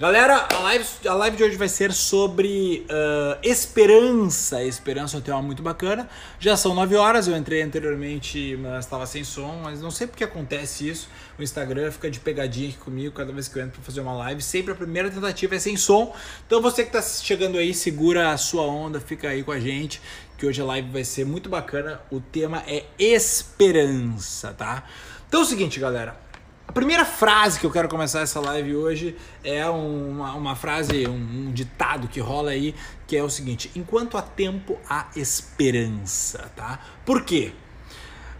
Galera, 0.00 0.48
a 0.50 0.60
live, 0.60 0.86
a 1.06 1.12
live 1.12 1.36
de 1.36 1.44
hoje 1.44 1.56
vai 1.58 1.68
ser 1.68 1.92
sobre 1.92 2.86
uh, 2.88 3.38
esperança. 3.42 4.64
Esperança 4.64 5.18
é 5.18 5.20
um 5.20 5.20
tema 5.20 5.42
muito 5.42 5.62
bacana. 5.62 6.08
Já 6.38 6.56
são 6.56 6.74
9 6.74 6.96
horas, 6.96 7.28
eu 7.28 7.36
entrei 7.36 7.60
anteriormente, 7.60 8.56
mas 8.62 8.86
estava 8.86 9.04
sem 9.04 9.22
som, 9.22 9.60
mas 9.62 9.82
não 9.82 9.90
sei 9.90 10.06
porque 10.06 10.24
acontece 10.24 10.88
isso. 10.88 11.06
O 11.38 11.42
Instagram 11.42 11.92
fica 11.92 12.10
de 12.10 12.18
pegadinha 12.18 12.70
aqui 12.70 12.78
comigo 12.78 13.14
cada 13.14 13.30
vez 13.30 13.46
que 13.46 13.58
eu 13.58 13.62
entro 13.62 13.72
para 13.72 13.82
fazer 13.82 14.00
uma 14.00 14.14
live. 14.14 14.40
Sempre 14.40 14.72
a 14.72 14.74
primeira 14.74 15.10
tentativa 15.10 15.54
é 15.54 15.58
sem 15.58 15.76
som. 15.76 16.16
Então 16.46 16.62
você 16.62 16.82
que 16.82 16.96
está 16.96 17.02
chegando 17.02 17.58
aí, 17.58 17.74
segura 17.74 18.30
a 18.30 18.38
sua 18.38 18.62
onda, 18.62 19.00
fica 19.00 19.28
aí 19.28 19.42
com 19.42 19.52
a 19.52 19.60
gente, 19.60 20.00
que 20.38 20.46
hoje 20.46 20.62
a 20.62 20.64
live 20.64 20.88
vai 20.90 21.04
ser 21.04 21.26
muito 21.26 21.50
bacana. 21.50 22.00
O 22.10 22.22
tema 22.22 22.64
é 22.66 22.86
esperança, 22.98 24.54
tá? 24.54 24.82
Então 25.28 25.40
é 25.40 25.42
o 25.42 25.46
seguinte, 25.46 25.78
galera. 25.78 26.29
A 26.70 26.72
primeira 26.72 27.04
frase 27.04 27.58
que 27.58 27.66
eu 27.66 27.70
quero 27.72 27.88
começar 27.88 28.20
essa 28.20 28.38
live 28.38 28.76
hoje 28.76 29.16
é 29.42 29.68
uma, 29.68 30.34
uma 30.34 30.54
frase, 30.54 31.04
um, 31.08 31.14
um, 31.48 31.52
ditado 31.52 32.06
que 32.06 32.20
rola 32.20 32.52
aí, 32.52 32.76
que 33.08 33.16
é 33.16 33.24
o 33.24 33.28
seguinte: 33.28 33.72
enquanto 33.74 34.16
há 34.16 34.22
tempo, 34.22 34.78
há 34.88 35.08
esperança, 35.16 36.48
tá? 36.54 36.78
Por 37.04 37.24
quê? 37.24 37.52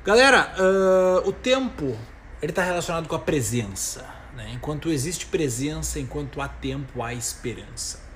Galera, 0.04 0.54
uh, 0.56 1.28
o 1.28 1.32
tempo 1.32 1.98
ele 2.40 2.52
está 2.52 2.62
relacionado 2.62 3.08
com 3.08 3.16
a 3.16 3.18
presença. 3.18 4.08
Né? 4.36 4.52
Enquanto 4.54 4.90
existe 4.90 5.26
presença, 5.26 5.98
enquanto 5.98 6.40
há 6.40 6.46
tempo, 6.46 7.02
há 7.02 7.12
esperança 7.12 8.09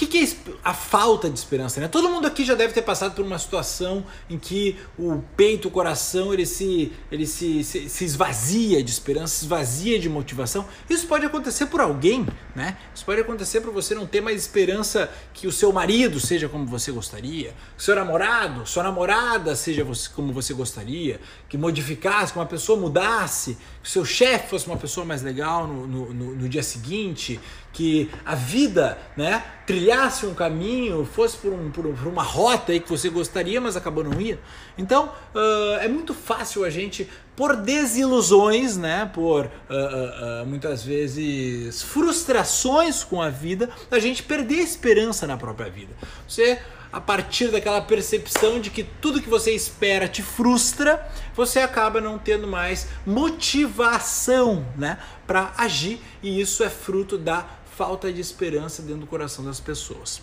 que, 0.00 0.06
que 0.06 0.24
é 0.24 0.52
a 0.64 0.72
falta 0.72 1.28
de 1.28 1.38
esperança? 1.38 1.78
Né? 1.80 1.86
Todo 1.86 2.08
mundo 2.08 2.26
aqui 2.26 2.42
já 2.42 2.54
deve 2.54 2.72
ter 2.72 2.80
passado 2.80 3.14
por 3.14 3.24
uma 3.24 3.38
situação 3.38 4.04
em 4.30 4.38
que 4.38 4.78
o 4.98 5.22
peito, 5.36 5.68
o 5.68 5.70
coração, 5.70 6.32
ele 6.32 6.46
se, 6.46 6.92
ele 7.12 7.26
se, 7.26 7.62
se, 7.62 7.88
se 7.88 8.04
esvazia 8.04 8.82
de 8.82 8.90
esperança, 8.90 9.34
se 9.34 9.44
esvazia 9.44 9.98
de 9.98 10.08
motivação. 10.08 10.66
Isso 10.88 11.06
pode 11.06 11.26
acontecer 11.26 11.66
por 11.66 11.80
alguém, 11.80 12.26
né? 12.54 12.78
Isso 12.94 13.04
pode 13.04 13.20
acontecer 13.20 13.60
por 13.60 13.72
você 13.72 13.94
não 13.94 14.06
ter 14.06 14.22
mais 14.22 14.40
esperança 14.40 15.10
que 15.34 15.46
o 15.46 15.52
seu 15.52 15.70
marido 15.70 16.18
seja 16.18 16.48
como 16.48 16.64
você 16.66 16.90
gostaria, 16.90 17.54
que 17.76 17.82
seu 17.82 17.94
namorado, 17.94 18.66
sua 18.66 18.82
namorada 18.82 19.54
seja 19.54 19.86
como 20.14 20.32
você 20.32 20.54
gostaria, 20.54 21.20
que 21.48 21.58
modificasse, 21.58 22.32
que 22.32 22.38
uma 22.38 22.46
pessoa 22.46 22.78
mudasse, 22.78 23.58
que 23.82 23.88
o 23.88 23.92
seu 23.92 24.04
chefe 24.04 24.48
fosse 24.48 24.66
uma 24.66 24.78
pessoa 24.78 25.04
mais 25.04 25.22
legal 25.22 25.66
no, 25.66 25.86
no, 25.86 26.14
no, 26.14 26.36
no 26.36 26.48
dia 26.48 26.62
seguinte, 26.62 27.38
que 27.72 28.10
a 28.24 28.34
vida 28.34 28.98
né, 29.16 29.42
trilhasse 29.66 30.26
um 30.26 30.34
caminho, 30.34 31.04
fosse 31.04 31.36
por, 31.36 31.52
um, 31.52 31.70
por, 31.70 31.84
por, 31.84 32.06
uma 32.08 32.22
rota 32.22 32.72
aí 32.72 32.80
que 32.80 32.88
você 32.88 33.08
gostaria, 33.08 33.60
mas 33.60 33.76
acabou 33.76 34.02
não 34.02 34.20
indo. 34.20 34.38
Então 34.76 35.12
uh, 35.34 35.74
é 35.80 35.88
muito 35.88 36.12
fácil 36.12 36.64
a 36.64 36.70
gente, 36.70 37.08
por 37.36 37.56
desilusões, 37.56 38.76
né, 38.76 39.10
por 39.12 39.46
uh, 39.46 40.42
uh, 40.42 40.46
muitas 40.46 40.82
vezes 40.82 41.82
frustrações 41.82 43.04
com 43.04 43.22
a 43.22 43.30
vida, 43.30 43.70
a 43.90 43.98
gente 43.98 44.22
perder 44.22 44.60
a 44.60 44.64
esperança 44.64 45.26
na 45.26 45.36
própria 45.36 45.70
vida. 45.70 45.94
Você 46.26 46.58
a 46.92 47.00
partir 47.00 47.48
daquela 47.48 47.80
percepção 47.80 48.60
de 48.60 48.70
que 48.70 48.82
tudo 48.82 49.22
que 49.22 49.28
você 49.28 49.52
espera 49.52 50.08
te 50.08 50.22
frustra, 50.22 51.06
você 51.34 51.60
acaba 51.60 52.00
não 52.00 52.18
tendo 52.18 52.46
mais 52.46 52.88
motivação, 53.06 54.66
né, 54.76 54.98
para 55.26 55.52
agir, 55.56 56.00
e 56.22 56.40
isso 56.40 56.64
é 56.64 56.68
fruto 56.68 57.16
da 57.16 57.46
falta 57.80 58.12
de 58.12 58.20
esperança 58.20 58.82
dentro 58.82 59.00
do 59.00 59.06
coração 59.06 59.42
das 59.42 59.58
pessoas. 59.58 60.20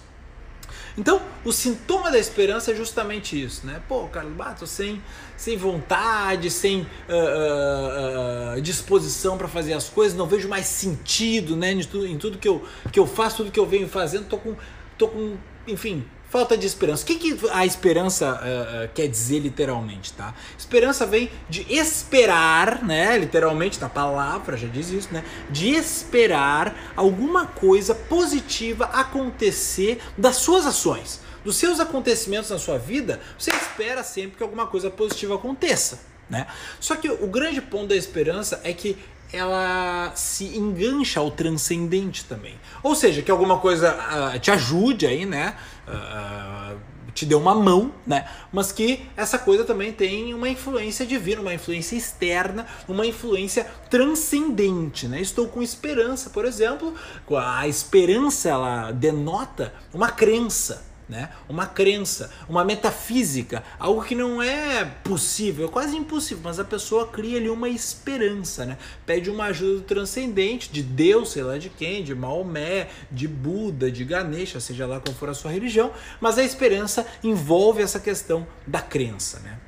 Então, 0.96 1.20
o 1.44 1.52
sintoma 1.52 2.12
da 2.12 2.20
esperança 2.20 2.72
é 2.72 2.76
justamente 2.76 3.42
isso, 3.42 3.66
né? 3.66 3.82
Pô, 3.88 4.08
Carlos 4.10 4.34
Bato, 4.34 4.68
sem, 4.68 5.02
sem 5.36 5.58
vontade, 5.58 6.52
sem 6.52 6.82
uh, 6.82 8.58
uh, 8.58 8.62
disposição 8.62 9.40
para 9.40 9.48
fazer 9.48 9.74
as 9.74 9.90
coisas, 9.90 10.16
não 10.16 10.28
vejo 10.28 10.48
mais 10.48 10.68
sentido, 10.68 11.56
né? 11.56 11.72
Em 11.72 11.84
tudo, 11.84 12.06
em 12.06 12.18
tudo 12.20 12.38
que, 12.38 12.48
eu, 12.48 12.64
que 12.92 13.00
eu 13.00 13.08
faço, 13.08 13.38
tudo 13.38 13.52
que 13.52 13.60
eu 13.60 13.66
venho 13.66 13.88
fazendo, 13.88 14.28
tô 14.28 14.38
com, 14.38 14.56
tô 15.00 15.08
com 15.08 15.36
enfim, 15.68 16.06
Falta 16.30 16.58
de 16.58 16.68
esperança. 16.68 17.04
O 17.04 17.06
que, 17.06 17.16
que 17.16 17.40
a 17.52 17.66
esperança 17.66 18.34
uh, 18.34 18.86
uh, 18.86 18.90
quer 18.94 19.08
dizer 19.08 19.40
literalmente, 19.40 20.12
tá? 20.12 20.36
Esperança 20.58 21.06
vem 21.06 21.32
de 21.50 21.66
esperar, 21.74 22.84
né? 22.84 23.18
Literalmente, 23.18 23.80
na 23.80 23.88
palavra 23.88 24.58
já 24.58 24.68
diz 24.68 24.90
isso, 24.90 25.08
né? 25.14 25.24
De 25.50 25.70
esperar 25.70 26.94
alguma 26.98 27.46
coisa 27.46 27.96
positiva 27.96 28.86
acontecer 28.86 30.02
das 30.18 30.36
suas 30.36 30.66
ações, 30.66 31.22
dos 31.46 31.56
seus 31.56 31.80
acontecimentos 31.80 32.50
na 32.50 32.60
sua 32.60 32.78
vida. 32.78 33.22
Você 33.40 33.52
espera 33.52 34.04
sempre 34.04 34.36
que 34.36 34.44
alguma 34.44 34.68
coisa 34.68 34.90
positiva 34.90 35.36
aconteça, 35.36 36.02
né? 36.30 36.46
Só 36.78 36.98
que 36.98 37.10
o 37.10 37.28
grande 37.28 37.62
ponto 37.62 37.88
da 37.88 37.96
esperança 37.96 38.60
é 38.66 38.74
que 38.74 38.98
ela 39.32 40.12
se 40.16 40.58
engancha 40.58 41.20
ao 41.20 41.32
transcendente 41.32 42.24
também. 42.26 42.56
Ou 42.82 42.96
seja, 42.96 43.22
que 43.22 43.32
alguma 43.32 43.60
coisa 43.60 43.94
uh, 43.94 44.40
te 44.40 44.52
ajude 44.52 45.06
aí, 45.06 45.26
né? 45.26 45.56
Uh, 45.88 46.78
te 47.18 47.26
dê 47.26 47.34
uma 47.34 47.56
mão, 47.56 47.92
né? 48.06 48.28
Mas 48.52 48.72
que 48.72 49.10
essa 49.18 49.40
coisa 49.40 49.66
também 49.66 49.92
tem 49.92 50.36
uma 50.36 50.48
influência 50.48 51.04
divina, 51.04 51.42
uma 51.42 51.54
influência 51.54 51.96
externa, 51.96 52.68
uma 52.88 53.08
influência 53.08 53.66
transcendente, 53.90 55.08
né? 55.08 55.20
Estou 55.20 55.48
com 55.48 55.64
esperança, 55.64 56.30
por 56.30 56.46
exemplo, 56.46 56.94
a 57.36 57.68
esperança 57.68 58.50
ela 58.50 58.92
denota 58.92 59.74
uma 59.92 60.12
crença, 60.12 60.86
né? 61.10 61.30
Uma 61.48 61.66
crença, 61.66 62.32
uma 62.50 62.66
metafísica, 62.66 63.64
algo 63.80 64.04
que 64.04 64.14
não 64.14 64.42
é 64.42 64.84
possível, 64.86 65.68
é 65.68 65.70
quase 65.70 65.96
impossível, 65.96 66.42
mas 66.44 66.60
a 66.60 66.66
pessoa 66.66 67.08
cria 67.08 67.38
ali 67.38 67.50
uma 67.50 67.70
esperança, 67.70 68.66
né? 68.66 68.78
Pede 69.06 69.30
uma 69.30 69.46
ajuda 69.46 69.76
do 69.76 69.82
transcendente, 69.82 70.70
de 70.70 70.84
Deus, 70.84 71.32
sei 71.32 71.44
lá 71.44 71.58
de 71.58 71.70
quem, 71.70 72.04
de 72.04 72.14
Maomé, 72.14 72.90
de 73.12 73.28
Buda, 73.28 73.90
de 73.90 74.04
Ganesha, 74.04 74.60
seja 74.60 74.86
lá 74.86 75.00
qual 75.00 75.16
for 75.16 75.30
a 75.30 75.34
sua 75.34 75.52
religião, 75.52 75.92
mas 76.20 76.38
a 76.38 76.44
esperança 76.44 77.06
envolve 77.24 77.82
essa 77.82 78.00
questão 78.00 78.46
da 78.66 78.82
crença, 78.82 79.40
né? 79.40 79.60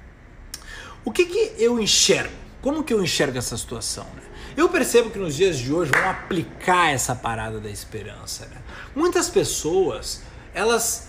O 1.05 1.11
que 1.11 1.25
que 1.25 1.53
eu 1.57 1.79
enxergo? 1.79 2.33
Como 2.61 2.83
que 2.83 2.93
eu 2.93 3.01
enxergo 3.01 3.37
essa 3.37 3.55
situação, 3.55 4.03
né? 4.15 4.23
Eu 4.57 4.67
percebo 4.67 5.09
que 5.09 5.17
nos 5.17 5.35
dias 5.35 5.57
de 5.57 5.71
hoje 5.71 5.91
vão 5.91 6.09
aplicar 6.09 6.91
essa 6.91 7.15
parada 7.15 7.59
da 7.59 7.69
esperança, 7.69 8.45
né? 8.47 8.57
Muitas 8.93 9.29
pessoas, 9.29 10.21
elas 10.53 11.08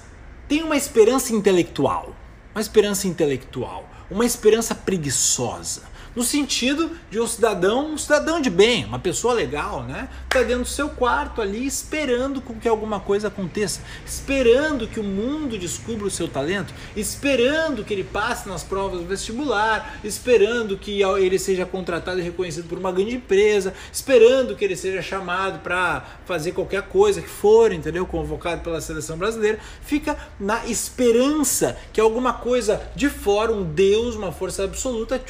tem 0.51 0.65
uma 0.65 0.77
esperança 0.77 1.33
intelectual, 1.33 2.13
uma 2.53 2.61
esperança 2.61 3.07
intelectual, 3.07 3.89
uma 4.11 4.27
esperança 4.27 4.75
preguiçosa 4.75 5.83
no 6.15 6.23
sentido 6.23 6.91
de 7.11 7.21
um 7.21 7.27
cidadão, 7.27 7.93
um 7.93 7.99
cidadão 7.99 8.41
de 8.41 8.51
bem, 8.51 8.85
uma 8.85 8.99
pessoa 8.99 9.35
legal, 9.35 9.83
né? 9.85 10.09
Tá 10.29 10.43
dentro 10.43 10.63
do 10.63 10.69
seu 10.69 10.89
quarto 10.89 11.41
ali 11.41 11.67
esperando 11.67 12.41
com 12.41 12.55
que 12.55 12.69
alguma 12.69 13.01
coisa 13.01 13.29
aconteça, 13.29 13.81
esperando 14.05 14.87
que 14.87 15.01
o 15.01 15.05
mundo 15.05 15.59
descubra 15.59 16.07
o 16.07 16.11
seu 16.11 16.29
talento, 16.29 16.73
esperando 16.97 17.85
que 17.85 17.93
ele 17.93 18.05
passe 18.05 18.49
nas 18.49 18.63
provas 18.63 19.01
do 19.01 19.07
vestibular, 19.07 19.99
esperando 20.05 20.77
que 20.77 21.03
ele 21.03 21.39
seja 21.39 21.65
contratado 21.67 22.21
e 22.21 22.23
reconhecido 22.23 22.69
por 22.69 22.79
uma 22.79 22.93
grande 22.93 23.17
empresa, 23.17 23.75
esperando 23.93 24.57
que 24.57 24.65
ele 24.65 24.77
seja 24.77 25.03
chamado 25.03 25.61
para 25.61 26.05
fazer 26.25 26.53
qualquer 26.53 26.83
coisa 26.83 27.21
que 27.21 27.29
for, 27.29 27.73
entendeu? 27.73 28.07
Convocado 28.07 28.63
pela 28.63 28.81
seleção 28.81 29.17
brasileira, 29.17 29.59
fica 29.83 30.17
na 30.39 30.67
esperança 30.67 31.77
que 31.93 32.01
alguma 32.01 32.33
coisa 32.33 32.81
de 32.95 33.09
fora, 33.09 33.53
um 33.53 33.65
Deus, 33.65 34.15
uma 34.15 34.33
força 34.33 34.65
absoluta, 34.65 35.21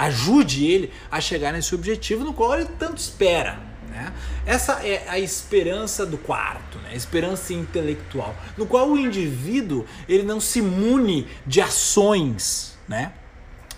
ajude 0.00 0.66
ele 0.66 0.92
a 1.10 1.20
chegar 1.20 1.52
nesse 1.52 1.74
objetivo 1.74 2.24
no 2.24 2.32
qual 2.32 2.54
ele 2.54 2.68
tanto 2.78 2.98
espera. 2.98 3.58
Né? 3.88 4.12
Essa 4.46 4.86
é 4.86 5.04
a 5.08 5.18
esperança 5.18 6.06
do 6.06 6.16
quarto, 6.16 6.78
né? 6.78 6.90
a 6.92 6.94
esperança 6.94 7.52
intelectual, 7.52 8.34
no 8.56 8.66
qual 8.66 8.88
o 8.88 8.98
indivíduo 8.98 9.84
ele 10.08 10.22
não 10.22 10.40
se 10.40 10.62
mune 10.62 11.26
de 11.46 11.60
ações, 11.60 12.78
né? 12.88 13.12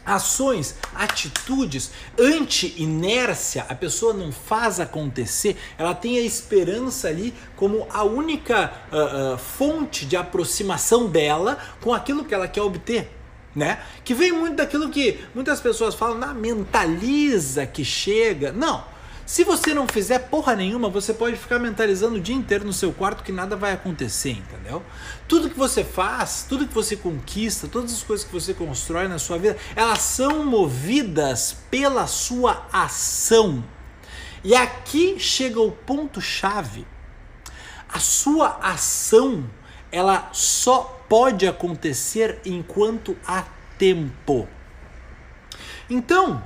ações, 0.04 0.76
atitudes, 0.94 1.92
anti-inércia, 2.18 3.64
a 3.68 3.74
pessoa 3.74 4.12
não 4.12 4.32
faz 4.32 4.80
acontecer, 4.80 5.56
ela 5.78 5.94
tem 5.94 6.18
a 6.18 6.22
esperança 6.22 7.08
ali 7.08 7.32
como 7.54 7.86
a 7.88 8.02
única 8.02 8.72
uh, 8.90 9.34
uh, 9.34 9.38
fonte 9.38 10.04
de 10.04 10.16
aproximação 10.16 11.08
dela 11.08 11.56
com 11.80 11.94
aquilo 11.94 12.24
que 12.24 12.34
ela 12.34 12.48
quer 12.48 12.62
obter 12.62 13.21
né? 13.54 13.80
Que 14.04 14.14
vem 14.14 14.32
muito 14.32 14.56
daquilo 14.56 14.88
que 14.90 15.20
muitas 15.34 15.60
pessoas 15.60 15.94
falam, 15.94 16.18
na 16.18 16.32
mentaliza 16.34 17.66
que 17.66 17.84
chega. 17.84 18.52
Não. 18.52 18.92
Se 19.24 19.44
você 19.44 19.72
não 19.72 19.86
fizer 19.86 20.18
porra 20.18 20.54
nenhuma, 20.54 20.88
você 20.88 21.14
pode 21.14 21.36
ficar 21.36 21.58
mentalizando 21.58 22.16
o 22.16 22.20
dia 22.20 22.34
inteiro 22.34 22.64
no 22.64 22.72
seu 22.72 22.92
quarto 22.92 23.22
que 23.22 23.30
nada 23.30 23.56
vai 23.56 23.72
acontecer, 23.72 24.32
entendeu? 24.32 24.82
Tudo 25.28 25.48
que 25.48 25.58
você 25.58 25.84
faz, 25.84 26.44
tudo 26.48 26.66
que 26.66 26.74
você 26.74 26.96
conquista, 26.96 27.68
todas 27.68 27.92
as 27.92 28.02
coisas 28.02 28.26
que 28.26 28.32
você 28.32 28.52
constrói 28.52 29.06
na 29.06 29.18
sua 29.18 29.38
vida, 29.38 29.56
elas 29.76 30.00
são 30.00 30.44
movidas 30.44 31.56
pela 31.70 32.06
sua 32.06 32.66
ação. 32.72 33.64
E 34.44 34.54
aqui 34.54 35.18
chega 35.20 35.60
o 35.60 35.70
ponto 35.70 36.20
chave. 36.20 36.84
A 37.88 38.00
sua 38.00 38.58
ação, 38.60 39.48
ela 39.92 40.30
só 40.32 41.01
pode 41.12 41.46
acontecer 41.46 42.38
enquanto 42.42 43.14
há 43.26 43.44
tempo. 43.76 44.48
Então, 45.90 46.42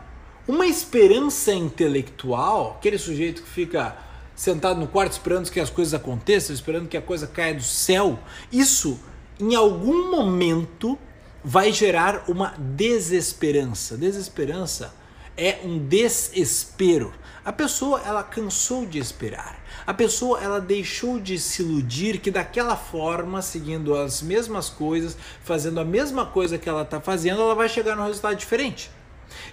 uma 0.48 0.66
esperança 0.66 1.54
intelectual, 1.54 2.74
aquele 2.76 2.98
sujeito 2.98 3.42
que 3.42 3.48
fica 3.48 3.96
sentado 4.34 4.80
no 4.80 4.88
quarto 4.88 5.12
esperando 5.12 5.48
que 5.52 5.60
as 5.60 5.70
coisas 5.70 5.94
aconteçam, 5.94 6.52
esperando 6.52 6.88
que 6.88 6.96
a 6.96 7.00
coisa 7.00 7.28
caia 7.28 7.54
do 7.54 7.62
céu, 7.62 8.18
isso 8.50 8.98
em 9.38 9.54
algum 9.54 10.10
momento 10.10 10.98
vai 11.44 11.70
gerar 11.70 12.24
uma 12.26 12.52
desesperança. 12.58 13.96
Desesperança 13.96 14.92
é 15.36 15.60
um 15.64 15.78
desespero. 15.78 17.12
A 17.44 17.52
pessoa 17.52 18.02
ela 18.04 18.22
cansou 18.24 18.84
de 18.84 18.98
esperar. 18.98 19.62
A 19.86 19.94
pessoa 19.94 20.42
ela 20.42 20.60
deixou 20.60 21.20
de 21.20 21.38
se 21.38 21.62
iludir 21.62 22.18
que 22.18 22.30
daquela 22.30 22.76
forma, 22.76 23.40
seguindo 23.40 23.94
as 23.94 24.20
mesmas 24.20 24.68
coisas, 24.68 25.16
fazendo 25.44 25.78
a 25.78 25.84
mesma 25.84 26.26
coisa 26.26 26.58
que 26.58 26.68
ela 26.68 26.82
está 26.82 27.00
fazendo, 27.00 27.40
ela 27.40 27.54
vai 27.54 27.68
chegar 27.68 27.94
num 27.94 28.04
resultado 28.04 28.36
diferente. 28.36 28.90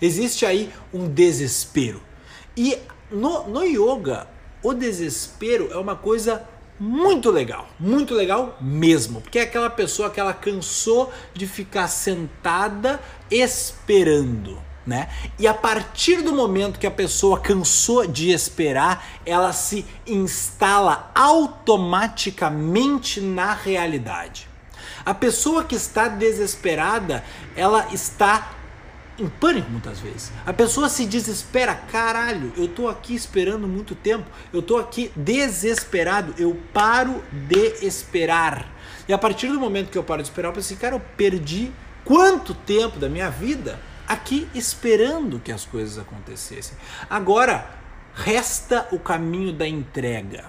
Existe 0.02 0.46
aí 0.46 0.74
um 0.92 1.08
desespero. 1.08 2.02
E 2.58 2.80
no, 3.12 3.48
no 3.48 3.64
yoga, 3.64 4.28
o 4.64 4.74
desespero 4.74 5.72
é 5.72 5.78
uma 5.78 5.96
coisa 5.96 6.48
muito 6.80 7.30
legal, 7.30 7.70
muito 7.80 8.16
legal 8.16 8.58
mesmo, 8.60 9.22
porque 9.22 9.38
é 9.38 9.44
aquela 9.44 9.70
pessoa 9.70 10.10
que 10.10 10.20
ela 10.20 10.34
cansou 10.34 11.14
de 11.34 11.46
ficar 11.46 11.88
sentada 11.88 13.00
esperando. 13.30 14.73
Né? 14.86 15.08
E 15.40 15.48
a 15.48 15.54
partir 15.54 16.22
do 16.22 16.34
momento 16.34 16.78
que 16.78 16.86
a 16.86 16.92
pessoa 16.92 17.40
cansou 17.40 18.06
de 18.06 18.32
esperar, 18.32 19.08
ela 19.26 19.54
se 19.54 19.86
instala 20.06 21.10
automaticamente 21.16 23.22
na 23.22 23.54
realidade. 23.54 24.50
A 25.06 25.14
pessoa 25.14 25.64
que 25.64 25.76
está 25.76 26.10
desesperada, 26.10 27.24
ela 27.56 27.88
está 27.94 28.54
em 29.18 29.28
pânico 29.28 29.70
muitas 29.70 30.00
vezes. 30.00 30.32
A 30.46 30.54
pessoa 30.54 30.90
se 30.90 31.06
desespera, 31.06 31.76
caralho, 31.76 32.52
eu 32.58 32.68
tô 32.68 32.88
aqui 32.88 33.14
esperando 33.14 33.68
muito 33.68 33.96
tempo, 33.96 34.26
eu 34.52 34.62
tô 34.62 34.78
aqui 34.78 35.12
desesperado, 35.16 36.34
eu 36.38 36.58
paro 36.74 37.24
de 37.32 37.86
esperar. 37.86 38.68
E 39.08 39.14
a 39.14 39.18
partir 39.18 39.48
do 39.48 39.60
momento 39.60 39.92
que 39.92 39.98
eu 39.98 40.04
paro 40.04 40.22
de 40.22 40.30
esperar, 40.30 40.50
eu 40.50 40.54
pensei, 40.54 40.78
cara, 40.78 40.96
eu 40.96 41.02
perdi 41.16 41.72
quanto 42.04 42.54
tempo 42.54 43.00
da 43.00 43.08
minha 43.08 43.30
vida 43.30 43.80
aqui 44.08 44.48
esperando 44.54 45.40
que 45.40 45.52
as 45.52 45.66
coisas 45.66 45.98
acontecessem. 45.98 46.78
Agora, 47.10 47.70
resta 48.14 48.88
o 48.92 49.00
caminho 49.00 49.54
da 49.54 49.68
entrega. 49.68 50.46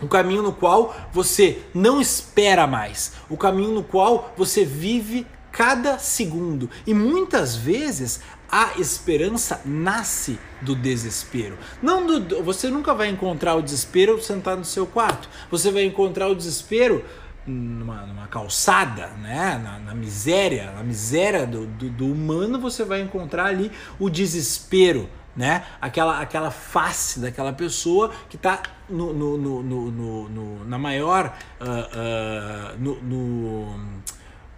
O 0.00 0.08
caminho 0.08 0.42
no 0.42 0.52
qual 0.52 0.94
você 1.10 1.62
não 1.74 2.00
espera 2.00 2.66
mais, 2.66 3.14
o 3.30 3.36
caminho 3.36 3.72
no 3.72 3.82
qual 3.82 4.34
você 4.36 4.64
vive 4.64 5.26
cada 5.50 5.98
segundo. 5.98 6.68
E 6.86 6.92
muitas 6.92 7.56
vezes 7.56 8.20
a 8.50 8.78
esperança 8.78 9.60
nasce 9.64 10.38
do 10.60 10.74
desespero. 10.74 11.58
Não 11.82 12.06
do, 12.06 12.42
você 12.42 12.68
nunca 12.68 12.92
vai 12.94 13.08
encontrar 13.08 13.54
o 13.54 13.62
desespero 13.62 14.22
sentado 14.22 14.58
no 14.58 14.64
seu 14.64 14.86
quarto. 14.86 15.28
Você 15.50 15.70
vai 15.70 15.84
encontrar 15.84 16.28
o 16.28 16.34
desespero 16.34 17.02
numa, 17.46 18.06
numa 18.06 18.26
calçada, 18.26 19.08
né? 19.18 19.60
Na, 19.62 19.78
na, 19.78 19.94
miséria, 19.94 20.72
na 20.72 20.82
miséria 20.82 21.46
do, 21.46 21.66
do, 21.66 21.90
do 21.90 22.06
humano, 22.06 22.58
você 22.58 22.84
vai 22.84 23.00
encontrar 23.00 23.46
ali 23.46 23.70
o 23.98 24.10
desespero 24.10 25.08
né? 25.36 25.66
Aquela, 25.80 26.18
aquela 26.20 26.50
face 26.50 27.20
daquela 27.20 27.52
pessoa 27.52 28.10
que 28.30 28.36
está 28.36 28.62
no, 28.88 29.12
no, 29.12 29.36
no, 29.36 29.90
no, 29.90 30.64
na 30.64 30.78
maior. 30.78 31.36
Uh, 31.60 32.74
uh, 32.74 32.96
no, 33.02 33.76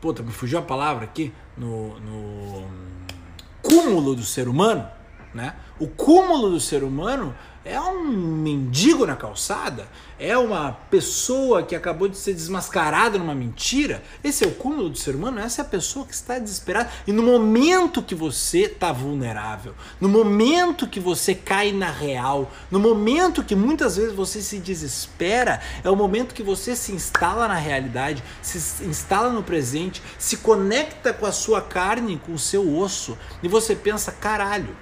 Puta, 0.00 0.22
me 0.22 0.30
fugiu 0.30 0.60
a 0.60 0.62
palavra 0.62 1.04
aqui. 1.04 1.34
No, 1.56 1.98
no 1.98 2.68
cúmulo 3.60 4.14
do 4.14 4.22
ser 4.22 4.48
humano, 4.48 4.86
né? 5.34 5.56
O 5.80 5.88
cúmulo 5.88 6.50
do 6.50 6.60
ser 6.60 6.84
humano 6.84 7.34
é 7.68 7.78
um 7.78 8.02
mendigo 8.06 9.04
na 9.04 9.14
calçada, 9.14 9.86
é 10.18 10.36
uma 10.38 10.72
pessoa 10.72 11.62
que 11.62 11.76
acabou 11.76 12.08
de 12.08 12.16
ser 12.16 12.32
desmascarada 12.32 13.18
numa 13.18 13.34
mentira. 13.34 14.02
Esse 14.24 14.42
é 14.42 14.46
o 14.46 14.54
cúmulo 14.54 14.88
do 14.88 14.96
ser 14.96 15.14
humano, 15.14 15.38
essa 15.38 15.60
é 15.60 15.64
a 15.64 15.68
pessoa 15.68 16.06
que 16.06 16.14
está 16.14 16.38
desesperada. 16.38 16.90
E 17.06 17.12
no 17.12 17.22
momento 17.22 18.02
que 18.02 18.14
você 18.14 18.60
está 18.60 18.90
vulnerável, 18.90 19.74
no 20.00 20.08
momento 20.08 20.86
que 20.86 20.98
você 20.98 21.34
cai 21.34 21.70
na 21.70 21.90
real, 21.90 22.50
no 22.70 22.80
momento 22.80 23.44
que 23.44 23.54
muitas 23.54 23.96
vezes 23.96 24.14
você 24.14 24.40
se 24.40 24.58
desespera, 24.58 25.60
é 25.84 25.90
o 25.90 25.96
momento 25.96 26.34
que 26.34 26.42
você 26.42 26.74
se 26.74 26.92
instala 26.92 27.46
na 27.46 27.56
realidade, 27.56 28.24
se 28.40 28.82
instala 28.84 29.28
no 29.30 29.42
presente, 29.42 30.02
se 30.18 30.38
conecta 30.38 31.12
com 31.12 31.26
a 31.26 31.32
sua 31.32 31.60
carne, 31.60 32.18
com 32.24 32.32
o 32.32 32.38
seu 32.38 32.78
osso, 32.78 33.18
e 33.42 33.48
você 33.48 33.76
pensa: 33.76 34.10
caralho, 34.10 34.74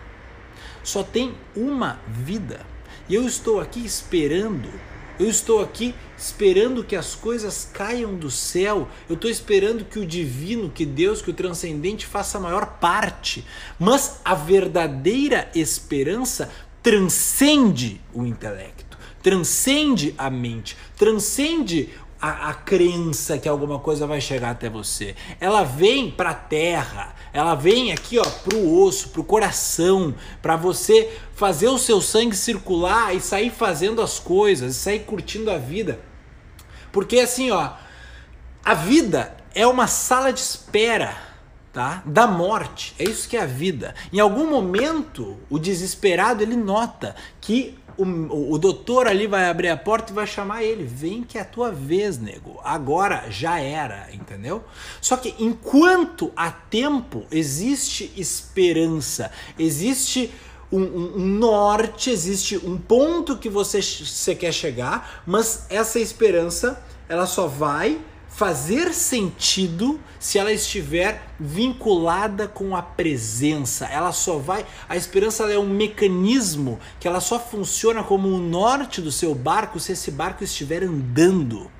só 0.85 1.03
tem 1.03 1.35
uma 1.57 1.99
vida 2.07 2.76
e 3.09 3.15
eu 3.15 3.27
estou 3.27 3.61
aqui 3.61 3.85
esperando. 3.85 4.69
Eu 5.19 5.31
estou 5.31 5.63
aqui 5.63 5.95
esperando 6.17 6.85
que 6.85 6.95
as 6.95 7.15
coisas 7.15 7.69
caiam 7.73 8.15
do 8.15 8.31
céu. 8.31 8.89
Eu 9.09 9.15
estou 9.15 9.31
esperando 9.31 9.85
que 9.85 9.99
o 9.99 10.05
divino, 10.05 10.71
que 10.71 10.85
Deus, 10.85 11.23
que 11.23 11.31
o 11.31 11.35
transcendente 11.35 12.05
faça 12.05 12.37
a 12.37 12.41
maior 12.41 12.79
parte. 12.79 13.45
Mas 13.79 14.21
a 14.25 14.35
verdadeira 14.35 15.51
esperança 15.55 16.51
transcende 16.83 18.01
o 18.13 18.25
intelecto, 18.25 18.99
transcende 19.23 20.15
a 20.17 20.31
mente, 20.31 20.77
transcende 20.97 21.91
a, 22.21 22.51
a 22.51 22.55
crença 22.55 23.39
que 23.39 23.49
alguma 23.49 23.79
coisa 23.79 24.07
vai 24.07 24.21
chegar 24.21 24.51
até 24.51 24.69
você. 24.69 25.15
Ela 25.41 25.63
vem 25.63 26.11
para 26.11 26.31
a 26.31 26.35
terra, 26.35 27.15
ela 27.33 27.55
vem 27.55 27.93
aqui 27.93 28.19
ó 28.19 28.25
pro 28.25 28.83
osso, 28.83 29.11
pro 29.11 29.25
coração, 29.25 30.15
para 30.41 30.57
você 30.57 31.11
fazer 31.35 31.69
o 31.69 31.79
seu 31.79 32.01
sangue 32.01 32.37
circular 32.37 33.15
e 33.15 33.21
sair 33.21 33.51
fazendo 33.51 34.01
as 34.01 34.19
coisas, 34.19 34.77
sair 34.77 35.01
curtindo 35.01 35.51
a 35.51 35.59
vida. 35.59 36.01
Porque 36.91 37.19
assim, 37.19 37.51
ó, 37.51 37.73
a 38.65 38.75
vida 38.75 39.37
é 39.55 39.67
uma 39.67 39.87
sala 39.87 40.33
de 40.33 40.41
espera, 40.41 41.17
tá? 41.73 42.03
Da 42.07 42.27
morte. 42.27 42.95
É 42.99 43.05
isso 43.05 43.29
que 43.29 43.37
é 43.37 43.43
a 43.43 43.47
vida. 43.47 43.95
Em 44.13 44.19
algum 44.19 44.49
momento, 44.49 45.39
o 45.51 45.59
desesperado 45.59 46.43
ele 46.43 46.57
nota 46.57 47.15
que 47.41 47.79
o, 47.99 48.53
o 48.53 48.59
doutor 48.59 49.07
ali 49.07 49.27
vai 49.27 49.49
abrir 49.49 49.69
a 49.69 49.77
porta 49.77 50.13
e 50.13 50.15
vai 50.15 50.27
chamar 50.27 50.63
ele. 50.63 50.85
Vem 50.85 51.23
que 51.23 51.39
é 51.39 51.41
a 51.41 51.45
tua 51.45 51.71
vez, 51.71 52.19
nego. 52.19 52.61
Agora 52.63 53.25
já 53.31 53.59
era, 53.59 54.09
entendeu? 54.13 54.65
Só 55.01 55.17
que 55.17 55.35
enquanto 55.39 56.33
há 56.37 56.51
tempo, 56.51 57.25
existe 57.31 58.13
esperança, 58.17 59.31
existe 59.59 60.33
um, 60.71 60.81
um, 60.81 61.13
um, 61.17 61.27
norte, 61.27 62.11
existe 62.11 62.57
um 62.57 62.77
ponto 62.77 63.37
que 63.37 63.49
você, 63.49 63.81
você 63.81 64.35
quer 64.35 64.53
chegar, 64.53 65.23
mas 65.27 65.67
essa 65.71 65.99
esperança 65.99 66.83
ela 67.09 67.27
só 67.27 67.47
vai 67.47 68.01
fazer 68.37 68.93
sentido 68.93 69.99
se 70.21 70.39
ela 70.39 70.53
estiver 70.53 71.23
vinculada 71.41 72.47
com 72.47 72.77
a 72.77 72.83
presença. 72.83 73.87
Ela 73.87 74.13
só 74.13 74.37
vai. 74.37 74.67
A 74.87 74.95
esperança 74.95 75.51
é 75.51 75.59
um 75.59 75.67
mecanismo 75.67 76.79
que 77.01 77.09
ela 77.09 77.21
só 77.21 77.41
funciona 77.41 78.05
como 78.05 78.29
o 78.29 78.39
norte 78.39 79.01
do 79.01 79.11
seu 79.11 79.35
barco 79.35 79.81
se 79.81 79.93
esse 79.93 80.11
barco 80.11 80.45
estiver 80.45 80.83
andando. 80.83 81.71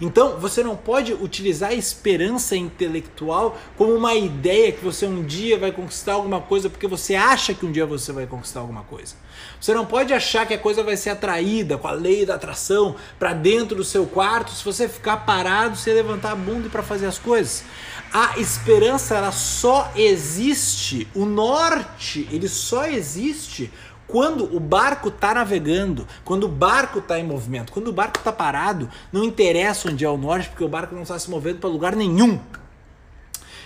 Então, 0.00 0.38
você 0.38 0.62
não 0.62 0.76
pode 0.76 1.12
utilizar 1.12 1.70
a 1.70 1.74
esperança 1.74 2.56
intelectual 2.56 3.58
como 3.76 3.94
uma 3.94 4.14
ideia 4.14 4.72
que 4.72 4.84
você 4.84 5.06
um 5.06 5.22
dia 5.22 5.58
vai 5.58 5.72
conquistar 5.72 6.14
alguma 6.14 6.40
coisa 6.40 6.70
porque 6.70 6.86
você 6.86 7.14
acha 7.14 7.54
que 7.54 7.66
um 7.66 7.72
dia 7.72 7.86
você 7.86 8.12
vai 8.12 8.26
conquistar 8.26 8.60
alguma 8.60 8.82
coisa. 8.82 9.14
Você 9.60 9.74
não 9.74 9.86
pode 9.86 10.12
achar 10.12 10.46
que 10.46 10.54
a 10.54 10.58
coisa 10.58 10.82
vai 10.82 10.96
ser 10.96 11.10
atraída 11.10 11.76
com 11.78 11.88
a 11.88 11.92
lei 11.92 12.24
da 12.24 12.34
atração 12.34 12.96
para 13.18 13.32
dentro 13.32 13.76
do 13.76 13.84
seu 13.84 14.06
quarto 14.06 14.52
se 14.52 14.64
você 14.64 14.88
ficar 14.88 15.18
parado, 15.18 15.76
se 15.76 15.92
levantar 15.92 16.32
a 16.32 16.36
bunda 16.36 16.68
para 16.68 16.82
fazer 16.82 17.06
as 17.06 17.18
coisas. 17.18 17.64
A 18.12 18.38
esperança 18.38 19.16
ela 19.16 19.30
só 19.30 19.92
existe, 19.94 21.06
o 21.14 21.24
norte, 21.24 22.28
ele 22.32 22.48
só 22.48 22.86
existe 22.86 23.70
quando 24.10 24.54
o 24.54 24.58
barco 24.58 25.08
está 25.08 25.34
navegando, 25.34 26.06
quando 26.24 26.44
o 26.44 26.48
barco 26.48 26.98
está 26.98 27.18
em 27.18 27.24
movimento, 27.24 27.72
quando 27.72 27.88
o 27.88 27.92
barco 27.92 28.18
está 28.18 28.32
parado, 28.32 28.90
não 29.12 29.22
interessa 29.22 29.88
onde 29.88 30.04
é 30.04 30.08
o 30.08 30.16
norte, 30.16 30.48
porque 30.48 30.64
o 30.64 30.68
barco 30.68 30.94
não 30.94 31.02
está 31.02 31.18
se 31.18 31.30
movendo 31.30 31.60
para 31.60 31.70
lugar 31.70 31.94
nenhum. 31.94 32.40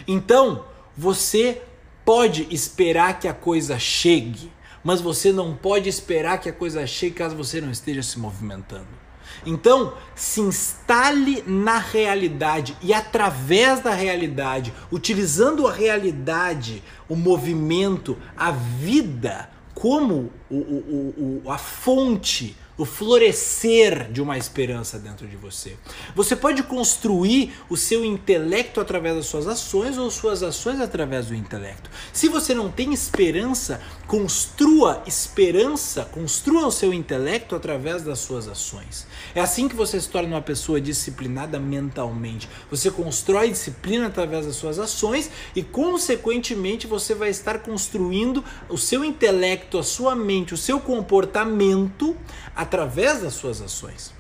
Então, 0.06 0.64
você 0.96 1.62
pode 2.04 2.46
esperar 2.50 3.18
que 3.18 3.26
a 3.26 3.32
coisa 3.32 3.78
chegue, 3.78 4.52
mas 4.82 5.00
você 5.00 5.32
não 5.32 5.54
pode 5.54 5.88
esperar 5.88 6.38
que 6.38 6.48
a 6.48 6.52
coisa 6.52 6.86
chegue 6.86 7.14
caso 7.14 7.34
você 7.34 7.60
não 7.60 7.70
esteja 7.70 8.02
se 8.02 8.18
movimentando. 8.18 9.04
Então, 9.46 9.94
se 10.14 10.40
instale 10.40 11.42
na 11.46 11.78
realidade 11.78 12.76
e 12.82 12.92
através 12.92 13.80
da 13.80 13.90
realidade, 13.90 14.72
utilizando 14.92 15.66
a 15.66 15.72
realidade, 15.72 16.82
o 17.08 17.16
movimento, 17.16 18.16
a 18.36 18.50
vida, 18.50 19.48
como 19.74 20.30
o, 20.50 20.56
o, 20.56 21.40
o, 21.44 21.50
a 21.50 21.58
fonte 21.58 22.56
o 22.76 22.84
florescer 22.84 24.10
de 24.10 24.20
uma 24.20 24.36
esperança 24.36 24.98
dentro 24.98 25.26
de 25.26 25.36
você. 25.36 25.76
Você 26.14 26.34
pode 26.34 26.62
construir 26.64 27.52
o 27.68 27.76
seu 27.76 28.04
intelecto 28.04 28.80
através 28.80 29.16
das 29.16 29.26
suas 29.26 29.46
ações 29.46 29.96
ou 29.96 30.10
suas 30.10 30.42
ações 30.42 30.80
através 30.80 31.26
do 31.26 31.34
intelecto. 31.34 31.88
Se 32.12 32.28
você 32.28 32.54
não 32.54 32.70
tem 32.70 32.92
esperança, 32.92 33.80
construa 34.06 35.02
esperança, 35.06 36.04
construa 36.06 36.66
o 36.66 36.72
seu 36.72 36.92
intelecto 36.92 37.54
através 37.54 38.02
das 38.02 38.18
suas 38.18 38.48
ações. 38.48 39.06
É 39.34 39.40
assim 39.40 39.68
que 39.68 39.76
você 39.76 40.00
se 40.00 40.08
torna 40.08 40.28
uma 40.28 40.42
pessoa 40.42 40.80
disciplinada 40.80 41.60
mentalmente. 41.60 42.48
Você 42.70 42.90
constrói 42.90 43.50
disciplina 43.50 44.08
através 44.08 44.46
das 44.46 44.56
suas 44.56 44.78
ações 44.78 45.30
e, 45.54 45.62
consequentemente, 45.62 46.86
você 46.86 47.14
vai 47.14 47.30
estar 47.30 47.60
construindo 47.60 48.44
o 48.68 48.76
seu 48.76 49.04
intelecto, 49.04 49.78
a 49.78 49.82
sua 49.82 50.16
mente, 50.16 50.54
o 50.54 50.56
seu 50.56 50.80
comportamento 50.80 52.16
através 52.64 53.22
das 53.22 53.34
suas 53.34 53.60
ações. 53.60 54.12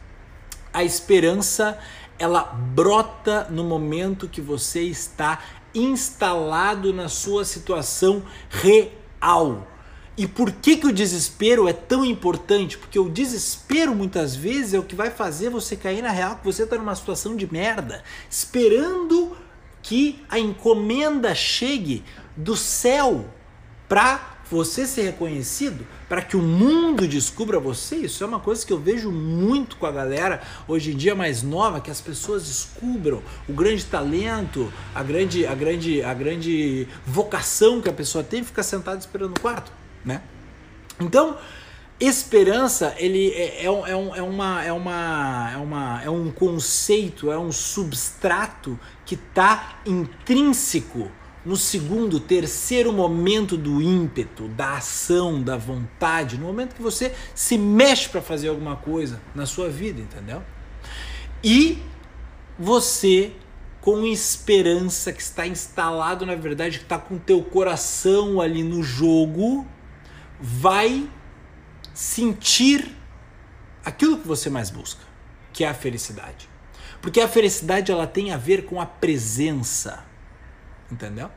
A 0.72 0.84
esperança, 0.84 1.78
ela 2.18 2.42
brota 2.42 3.46
no 3.50 3.64
momento 3.64 4.28
que 4.28 4.40
você 4.40 4.82
está 4.82 5.40
instalado 5.74 6.92
na 6.92 7.08
sua 7.08 7.44
situação 7.44 8.22
real. 8.50 9.66
E 10.16 10.28
por 10.28 10.52
que, 10.52 10.76
que 10.76 10.86
o 10.86 10.92
desespero 10.92 11.66
é 11.66 11.72
tão 11.72 12.04
importante? 12.04 12.78
Porque 12.78 12.98
o 12.98 13.08
desespero 13.10 13.94
muitas 13.94 14.36
vezes 14.36 14.74
é 14.74 14.78
o 14.78 14.84
que 14.84 14.94
vai 14.94 15.10
fazer 15.10 15.50
você 15.50 15.74
cair 15.74 16.02
na 16.02 16.10
real 16.10 16.36
que 16.36 16.44
você 16.44 16.62
está 16.62 16.76
numa 16.76 16.94
situação 16.94 17.34
de 17.34 17.50
merda, 17.52 18.04
esperando 18.30 19.36
que 19.82 20.22
a 20.28 20.38
encomenda 20.38 21.34
chegue 21.34 22.04
do 22.36 22.56
céu 22.56 23.26
para 23.88 24.33
você 24.50 24.86
ser 24.86 25.02
reconhecido, 25.02 25.86
para 26.08 26.22
que 26.22 26.36
o 26.36 26.42
mundo 26.42 27.08
descubra 27.08 27.58
você, 27.58 27.96
isso 27.96 28.22
é 28.22 28.26
uma 28.26 28.40
coisa 28.40 28.64
que 28.64 28.72
eu 28.72 28.78
vejo 28.78 29.10
muito 29.10 29.76
com 29.76 29.86
a 29.86 29.92
galera 29.92 30.42
hoje 30.68 30.92
em 30.92 30.96
dia 30.96 31.14
mais 31.14 31.42
nova, 31.42 31.80
que 31.80 31.90
as 31.90 32.00
pessoas 32.00 32.44
descubram 32.44 33.22
o 33.48 33.52
grande 33.52 33.84
talento, 33.84 34.72
a 34.94 35.02
grande, 35.02 35.46
a 35.46 35.54
grande, 35.54 36.02
a 36.02 36.14
grande 36.14 36.86
vocação 37.06 37.80
que 37.80 37.88
a 37.88 37.92
pessoa 37.92 38.22
tem 38.22 38.40
e 38.40 38.44
fica 38.44 38.62
sentada 38.62 38.98
esperando 38.98 39.30
no 39.30 39.40
quarto, 39.40 39.72
né? 40.04 40.22
Então, 41.00 41.36
esperança 41.98 42.94
ele 42.98 43.30
é, 43.30 43.62
é, 43.62 43.64
é, 43.64 43.70
um, 43.70 44.14
é, 44.14 44.22
uma, 44.22 44.64
é, 44.64 44.72
uma, 44.72 45.50
é, 45.52 45.56
uma, 45.56 46.02
é 46.04 46.10
um 46.10 46.30
conceito, 46.30 47.32
é 47.32 47.38
um 47.38 47.50
substrato 47.50 48.78
que 49.04 49.14
está 49.14 49.80
intrínseco 49.86 51.10
no 51.44 51.56
segundo, 51.56 52.18
terceiro 52.18 52.92
momento 52.92 53.56
do 53.56 53.82
ímpeto, 53.82 54.48
da 54.48 54.78
ação, 54.78 55.42
da 55.42 55.56
vontade, 55.56 56.38
no 56.38 56.46
momento 56.46 56.74
que 56.74 56.82
você 56.82 57.14
se 57.34 57.58
mexe 57.58 58.08
para 58.08 58.22
fazer 58.22 58.48
alguma 58.48 58.76
coisa 58.76 59.20
na 59.34 59.44
sua 59.44 59.68
vida, 59.68 60.00
entendeu? 60.00 60.42
E 61.42 61.82
você 62.58 63.32
com 63.80 64.06
esperança 64.06 65.12
que 65.12 65.20
está 65.20 65.46
instalado 65.46 66.24
na 66.24 66.34
verdade, 66.34 66.78
que 66.78 66.84
está 66.84 66.98
com 66.98 67.18
teu 67.18 67.42
coração 67.42 68.40
ali 68.40 68.62
no 68.62 68.82
jogo, 68.82 69.66
vai 70.40 71.06
sentir 71.92 72.96
aquilo 73.84 74.18
que 74.18 74.26
você 74.26 74.48
mais 74.48 74.70
busca, 74.70 75.02
que 75.52 75.64
é 75.64 75.68
a 75.68 75.74
felicidade. 75.74 76.48
Porque 77.02 77.20
a 77.20 77.28
felicidade 77.28 77.92
ela 77.92 78.06
tem 78.06 78.32
a 78.32 78.38
ver 78.38 78.64
com 78.64 78.80
a 78.80 78.86
presença 78.86 80.02
Entendeu? 80.90 81.30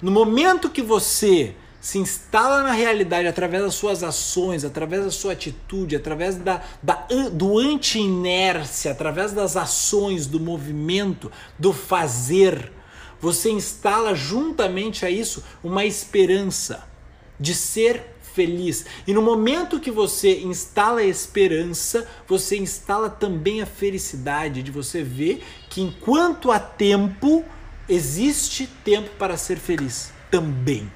No 0.00 0.10
momento 0.10 0.70
que 0.70 0.82
você 0.82 1.54
se 1.80 1.98
instala 1.98 2.62
na 2.62 2.72
realidade 2.72 3.28
através 3.28 3.62
das 3.62 3.74
suas 3.74 4.02
ações, 4.02 4.64
através 4.64 5.04
da 5.04 5.10
sua 5.10 5.32
atitude, 5.32 5.94
através 5.94 6.36
da, 6.36 6.62
da 6.82 7.06
do 7.30 7.58
anti-inércia, 7.58 8.90
através 8.90 9.32
das 9.32 9.54
ações, 9.54 10.26
do 10.26 10.40
movimento, 10.40 11.30
do 11.58 11.74
fazer, 11.74 12.72
você 13.20 13.50
instala 13.50 14.14
juntamente 14.14 15.04
a 15.04 15.10
isso 15.10 15.44
uma 15.62 15.84
esperança 15.84 16.88
de 17.38 17.54
ser 17.54 18.14
feliz. 18.34 18.84
E 19.06 19.12
no 19.12 19.22
momento 19.22 19.78
que 19.78 19.90
você 19.90 20.40
instala 20.40 21.00
a 21.00 21.04
esperança, 21.04 22.06
você 22.26 22.56
instala 22.56 23.08
também 23.08 23.62
a 23.62 23.66
felicidade 23.66 24.62
de 24.62 24.70
você 24.70 25.02
ver 25.02 25.42
que 25.70 25.80
enquanto 25.80 26.50
há 26.50 26.58
tempo, 26.58 27.44
existe 27.88 28.66
tempo 28.84 29.10
para 29.18 29.36
ser 29.36 29.58
feliz 29.58 30.12
também. 30.30 30.90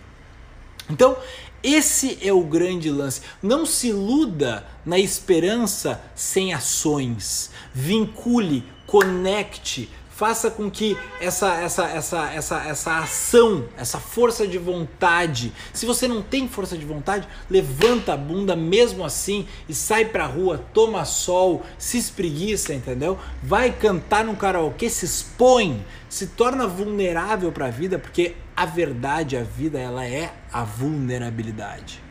Então, 0.91 1.17
esse 1.63 2.19
é 2.23 2.33
o 2.33 2.43
grande 2.43 2.91
lance. 2.91 3.23
Não 3.43 3.67
se 3.67 3.89
iluda 3.89 4.67
na 4.87 4.99
esperança 4.99 6.01
sem 6.15 6.55
ações. 6.55 7.51
Vincule, 7.75 8.65
conecte, 8.87 9.91
faça 10.19 10.51
com 10.51 10.69
que 10.69 10.99
essa, 11.21 11.55
essa, 11.55 11.85
essa, 11.85 12.33
essa, 12.33 12.65
essa 12.65 12.99
ação, 12.99 13.69
essa 13.77 14.01
força 14.01 14.49
de 14.49 14.59
vontade, 14.59 15.53
se 15.73 15.87
você 15.87 16.09
não 16.09 16.21
tem 16.21 16.49
força 16.49 16.77
de 16.77 16.85
vontade, 16.85 17.29
levanta 17.49 18.15
a 18.15 18.17
bunda 18.17 18.57
mesmo 18.57 19.05
assim 19.05 19.47
e 19.69 19.75
sai 19.75 20.07
pra 20.07 20.27
rua, 20.27 20.61
toma 20.75 21.05
sol, 21.05 21.65
se 21.79 21.99
espreguiça, 21.99 22.75
entendeu? 22.75 23.17
Vai 23.45 23.71
cantar 23.71 24.25
num 24.25 24.35
karaokê, 24.35 24.91
se 24.91 25.05
expõe, 25.05 25.87
se 26.09 26.27
torna 26.27 26.67
vulnerável 26.67 27.53
para 27.53 27.67
a 27.67 27.71
vida, 27.71 27.97
porque 27.97 28.35
a 28.57 28.67
verdade, 28.67 29.37
a 29.37 29.45
vida, 29.45 29.79
ela 29.79 30.05
é 30.05 30.35
a 30.53 30.65
vulnerabilidade. 30.65 32.03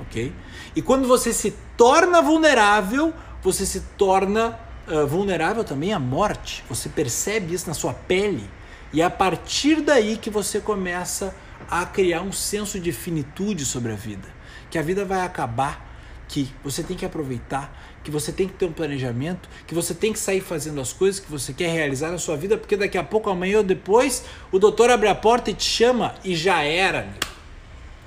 Ok? 0.00 0.32
E 0.74 0.80
quando 0.80 1.06
você 1.06 1.34
se 1.34 1.54
torna 1.76 2.22
vulnerável, 2.22 3.12
você 3.42 3.66
se 3.66 3.80
torna 3.98 4.58
uh, 4.90 5.06
vulnerável 5.06 5.64
também 5.64 5.92
à 5.92 5.98
morte. 5.98 6.64
Você 6.68 6.88
percebe 6.88 7.54
isso 7.54 7.66
na 7.66 7.74
sua 7.74 7.92
pele. 7.92 8.48
E 8.92 9.00
é 9.00 9.04
a 9.04 9.10
partir 9.10 9.80
daí 9.80 10.16
que 10.16 10.30
você 10.30 10.60
começa 10.60 11.34
a 11.70 11.84
criar 11.84 12.22
um 12.22 12.32
senso 12.32 12.80
de 12.80 12.92
finitude 12.92 13.64
sobre 13.64 13.92
a 13.92 13.96
vida. 13.96 14.28
Que 14.70 14.78
a 14.78 14.82
vida 14.82 15.04
vai 15.04 15.20
acabar, 15.20 15.86
que 16.26 16.48
você 16.64 16.82
tem 16.82 16.96
que 16.96 17.04
aproveitar, 17.04 17.72
que 18.02 18.10
você 18.10 18.32
tem 18.32 18.48
que 18.48 18.54
ter 18.54 18.66
um 18.66 18.72
planejamento, 18.72 19.48
que 19.66 19.74
você 19.74 19.94
tem 19.94 20.12
que 20.12 20.18
sair 20.18 20.40
fazendo 20.40 20.80
as 20.80 20.92
coisas 20.92 21.20
que 21.20 21.30
você 21.30 21.52
quer 21.52 21.70
realizar 21.70 22.10
na 22.10 22.18
sua 22.18 22.36
vida, 22.36 22.56
porque 22.56 22.76
daqui 22.76 22.96
a 22.96 23.04
pouco, 23.04 23.28
amanhã 23.28 23.58
ou 23.58 23.64
depois, 23.64 24.24
o 24.50 24.58
doutor 24.58 24.90
abre 24.90 25.08
a 25.08 25.14
porta 25.14 25.50
e 25.50 25.54
te 25.54 25.64
chama 25.64 26.14
e 26.24 26.34
já 26.34 26.62
era, 26.62 27.00
amigo 27.00 27.37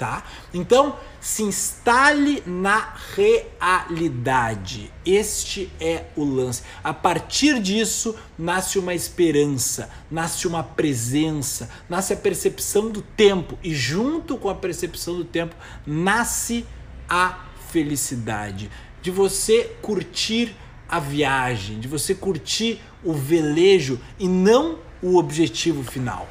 tá? 0.01 0.23
Então, 0.51 0.97
se 1.19 1.43
instale 1.43 2.41
na 2.43 2.95
realidade. 3.15 4.91
Este 5.05 5.71
é 5.79 6.05
o 6.15 6.23
lance. 6.23 6.63
A 6.83 6.91
partir 6.91 7.61
disso, 7.61 8.15
nasce 8.35 8.79
uma 8.79 8.95
esperança, 8.95 9.91
nasce 10.09 10.47
uma 10.47 10.63
presença, 10.63 11.69
nasce 11.87 12.13
a 12.13 12.17
percepção 12.17 12.89
do 12.89 13.03
tempo 13.03 13.59
e 13.63 13.75
junto 13.75 14.39
com 14.39 14.49
a 14.49 14.55
percepção 14.55 15.17
do 15.17 15.23
tempo 15.23 15.55
nasce 15.85 16.65
a 17.07 17.45
felicidade 17.69 18.71
de 19.03 19.11
você 19.11 19.75
curtir 19.83 20.55
a 20.89 20.99
viagem, 20.99 21.79
de 21.79 21.87
você 21.87 22.15
curtir 22.15 22.81
o 23.03 23.13
velejo 23.13 23.99
e 24.17 24.27
não 24.27 24.79
o 24.99 25.17
objetivo 25.17 25.83
final. 25.83 26.27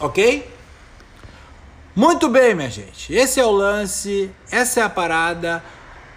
OK? 0.00 0.53
Muito 1.96 2.28
bem, 2.28 2.56
minha 2.56 2.70
gente. 2.70 3.14
Esse 3.14 3.38
é 3.38 3.46
o 3.46 3.52
lance, 3.52 4.28
essa 4.50 4.80
é 4.80 4.82
a 4.82 4.90
parada. 4.90 5.62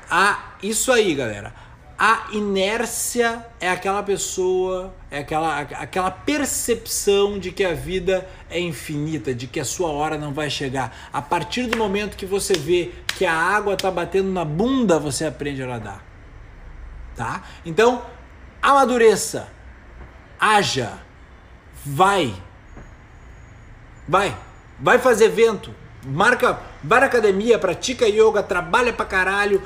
A 0.10 0.54
isso 0.64 0.92
aí, 0.92 1.14
galera. 1.14 1.54
A 2.00 2.28
inércia 2.32 3.46
é 3.60 3.70
aquela 3.70 4.04
pessoa, 4.04 4.94
é 5.10 5.20
aquela, 5.20 5.60
aquela 5.60 6.12
percepção 6.12 7.40
de 7.40 7.52
que 7.52 7.64
a 7.64 7.74
vida 7.74 8.28
é 8.50 8.60
infinita, 8.60 9.34
de 9.34 9.48
que 9.48 9.60
a 9.60 9.66
sua 9.66 9.90
hora 9.90 10.18
não 10.18 10.32
vai 10.34 10.50
chegar. 10.50 11.10
A 11.12 11.22
partir 11.22 11.68
do 11.68 11.78
momento 11.78 12.18
que 12.18 12.26
você 12.26 12.54
vê 12.54 12.92
que 13.16 13.26
a 13.26 13.34
água 13.34 13.74
está 13.74 13.90
batendo 13.90 14.32
na 14.32 14.46
bunda, 14.46 15.00
você 15.00 15.26
aprende 15.26 15.62
a 15.64 15.68
nadar. 15.68 16.04
Tá? 17.16 17.44
Então, 17.66 18.04
amadureça, 18.62 19.48
haja, 20.40 21.00
vai, 21.84 22.36
vai. 24.08 24.47
Vai 24.80 25.00
fazer 25.00 25.26
evento, 25.26 25.74
marca, 26.06 26.60
vai 26.84 27.00
na 27.00 27.08
academia, 27.08 27.58
pratica 27.58 28.08
yoga, 28.08 28.44
trabalha 28.44 28.94
pra 28.94 29.06
caralho, 29.06 29.62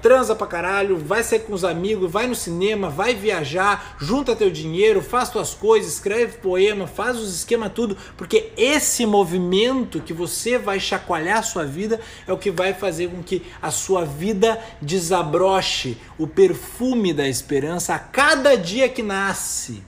transa 0.00 0.34
pra 0.34 0.46
caralho, 0.46 0.96
vai 0.96 1.22
sair 1.22 1.40
com 1.40 1.52
os 1.52 1.64
amigos, 1.64 2.10
vai 2.10 2.26
no 2.26 2.34
cinema, 2.34 2.88
vai 2.88 3.14
viajar, 3.14 3.96
junta 3.98 4.34
teu 4.34 4.50
dinheiro, 4.50 5.02
faz 5.02 5.28
tuas 5.28 5.52
coisas, 5.52 5.94
escreve 5.94 6.38
poema, 6.38 6.86
faz 6.86 7.18
os 7.18 7.34
esquemas 7.34 7.72
tudo, 7.72 7.96
porque 8.16 8.52
esse 8.56 9.04
movimento 9.04 10.00
que 10.00 10.12
você 10.12 10.56
vai 10.56 10.80
chacoalhar 10.80 11.38
a 11.38 11.42
sua 11.42 11.64
vida 11.64 12.00
é 12.26 12.32
o 12.32 12.38
que 12.38 12.50
vai 12.50 12.72
fazer 12.72 13.10
com 13.10 13.22
que 13.22 13.42
a 13.60 13.70
sua 13.70 14.04
vida 14.04 14.58
desabroche 14.80 15.98
o 16.16 16.26
perfume 16.26 17.12
da 17.12 17.28
esperança 17.28 17.94
a 17.94 17.98
cada 17.98 18.56
dia 18.56 18.88
que 18.88 19.02
nasce. 19.02 19.82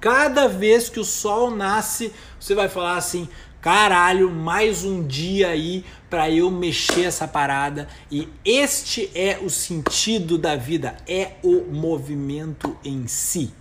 Cada 0.00 0.48
vez 0.48 0.88
que 0.88 0.98
o 0.98 1.04
sol 1.04 1.48
nasce, 1.48 2.12
você 2.42 2.56
vai 2.56 2.68
falar 2.68 2.96
assim: 2.96 3.28
caralho, 3.60 4.28
mais 4.28 4.84
um 4.84 5.06
dia 5.06 5.48
aí 5.48 5.84
para 6.10 6.28
eu 6.28 6.50
mexer 6.50 7.04
essa 7.04 7.28
parada 7.28 7.86
e 8.10 8.28
este 8.44 9.08
é 9.14 9.38
o 9.40 9.48
sentido 9.48 10.36
da 10.36 10.56
vida, 10.56 10.96
é 11.06 11.34
o 11.42 11.62
movimento 11.70 12.76
em 12.84 13.06
si 13.06 13.54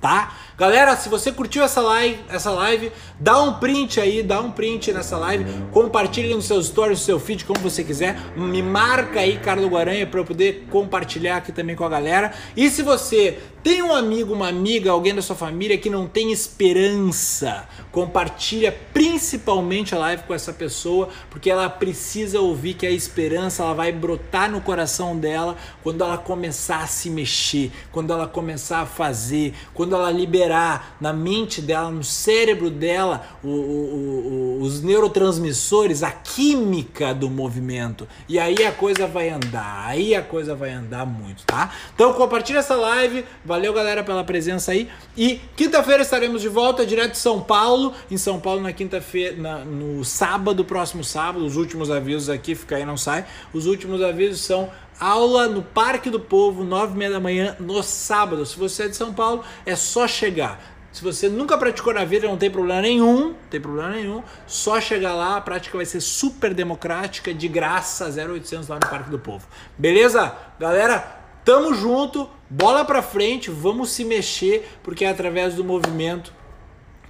tá? 0.00 0.36
Galera, 0.56 0.96
se 0.96 1.08
você 1.08 1.32
curtiu 1.32 1.64
essa 1.64 1.80
live, 1.80 2.18
essa 2.28 2.50
live, 2.50 2.92
dá 3.18 3.42
um 3.42 3.54
print 3.54 4.00
aí, 4.00 4.22
dá 4.22 4.40
um 4.40 4.52
print 4.52 4.92
nessa 4.92 5.18
live, 5.18 5.44
compartilhe 5.72 6.32
nos 6.34 6.44
seus 6.44 6.66
stories, 6.66 7.00
no 7.00 7.04
seu 7.04 7.18
feed, 7.18 7.44
como 7.44 7.58
você 7.58 7.82
quiser, 7.82 8.16
me 8.36 8.62
marca 8.62 9.20
aí, 9.20 9.38
Carlos 9.38 9.68
Guaranha, 9.68 10.06
para 10.06 10.20
eu 10.20 10.24
poder 10.24 10.66
compartilhar 10.70 11.38
aqui 11.38 11.50
também 11.50 11.74
com 11.74 11.84
a 11.84 11.88
galera. 11.88 12.32
E 12.56 12.70
se 12.70 12.82
você 12.82 13.38
tem 13.66 13.82
um 13.82 13.92
amigo, 13.92 14.32
uma 14.32 14.46
amiga, 14.46 14.92
alguém 14.92 15.12
da 15.12 15.20
sua 15.20 15.34
família 15.34 15.76
que 15.76 15.90
não 15.90 16.06
tem 16.06 16.30
esperança, 16.30 17.68
compartilha 17.90 18.70
principalmente 18.94 19.92
a 19.92 19.98
live 19.98 20.22
com 20.22 20.32
essa 20.32 20.52
pessoa, 20.52 21.08
porque 21.28 21.50
ela 21.50 21.68
precisa 21.68 22.40
ouvir 22.40 22.74
que 22.74 22.86
a 22.86 22.90
esperança 22.92 23.64
ela 23.64 23.74
vai 23.74 23.90
brotar 23.90 24.48
no 24.48 24.60
coração 24.60 25.16
dela 25.16 25.56
quando 25.82 26.04
ela 26.04 26.16
começar 26.16 26.78
a 26.78 26.86
se 26.86 27.10
mexer, 27.10 27.72
quando 27.90 28.12
ela 28.12 28.28
começar 28.28 28.82
a 28.82 28.86
fazer, 28.86 29.52
quando 29.74 29.96
ela 29.96 30.12
liberar 30.12 30.96
na 31.00 31.12
mente 31.12 31.60
dela, 31.60 31.90
no 31.90 32.04
cérebro 32.04 32.70
dela, 32.70 33.26
o, 33.42 33.48
o, 33.48 34.58
o, 34.60 34.62
os 34.62 34.80
neurotransmissores, 34.80 36.04
a 36.04 36.12
química 36.12 37.12
do 37.12 37.28
movimento. 37.28 38.06
E 38.28 38.38
aí 38.38 38.64
a 38.64 38.70
coisa 38.70 39.08
vai 39.08 39.28
andar, 39.28 39.86
aí 39.88 40.14
a 40.14 40.22
coisa 40.22 40.54
vai 40.54 40.70
andar 40.70 41.04
muito, 41.04 41.44
tá? 41.44 41.72
Então 41.92 42.12
compartilha 42.12 42.60
essa 42.60 42.76
live, 42.76 43.24
Valeu, 43.56 43.72
galera, 43.72 44.04
pela 44.04 44.22
presença 44.22 44.72
aí. 44.72 44.86
E 45.16 45.40
quinta-feira 45.56 46.02
estaremos 46.02 46.42
de 46.42 46.48
volta, 46.48 46.84
direto 46.84 47.12
de 47.12 47.18
São 47.18 47.40
Paulo. 47.40 47.94
Em 48.10 48.18
São 48.18 48.38
Paulo, 48.38 48.60
na 48.60 48.70
quinta-feira, 48.70 49.64
no 49.64 50.04
sábado, 50.04 50.62
próximo 50.62 51.02
sábado. 51.02 51.42
Os 51.42 51.56
últimos 51.56 51.90
avisos 51.90 52.28
aqui, 52.28 52.54
fica 52.54 52.76
aí, 52.76 52.84
não 52.84 52.98
sai. 52.98 53.24
Os 53.54 53.64
últimos 53.64 54.02
avisos 54.02 54.42
são 54.42 54.70
aula 55.00 55.48
no 55.48 55.62
Parque 55.62 56.10
do 56.10 56.20
Povo, 56.20 56.64
nove 56.64 56.92
e 56.92 56.98
meia 56.98 57.12
da 57.12 57.18
manhã, 57.18 57.56
no 57.58 57.82
sábado. 57.82 58.44
Se 58.44 58.58
você 58.58 58.82
é 58.82 58.88
de 58.88 58.96
São 58.96 59.14
Paulo, 59.14 59.42
é 59.64 59.74
só 59.74 60.06
chegar. 60.06 60.60
Se 60.92 61.02
você 61.02 61.26
nunca 61.26 61.56
praticou 61.56 61.94
na 61.94 62.04
vida, 62.04 62.26
não 62.26 62.36
tem 62.36 62.50
problema 62.50 62.82
nenhum, 62.82 63.34
tem 63.50 63.60
problema 63.60 63.90
nenhum, 63.90 64.22
só 64.46 64.80
chegar 64.80 65.14
lá, 65.14 65.36
a 65.36 65.40
prática 65.42 65.76
vai 65.76 65.84
ser 65.84 66.00
super 66.00 66.54
democrática, 66.54 67.34
de 67.34 67.48
graça, 67.48 68.06
0800 68.06 68.68
lá 68.68 68.76
no 68.76 68.88
Parque 68.88 69.10
do 69.10 69.18
Povo. 69.18 69.46
Beleza? 69.76 70.34
Galera, 70.58 71.15
tamo 71.46 71.72
junto 71.72 72.28
bola 72.50 72.84
para 72.84 73.00
frente, 73.00 73.50
vamos 73.50 73.90
se 73.90 74.04
mexer, 74.04 74.68
porque 74.82 75.04
é 75.04 75.08
através 75.08 75.54
do 75.54 75.64
movimento 75.64 76.34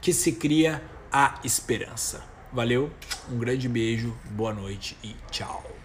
que 0.00 0.12
se 0.12 0.32
cria 0.32 0.82
a 1.10 1.40
esperança. 1.42 2.22
Valeu, 2.52 2.90
um 3.32 3.38
grande 3.38 3.66
beijo, 3.66 4.14
boa 4.30 4.52
noite 4.52 4.96
e 5.02 5.16
tchau. 5.30 5.75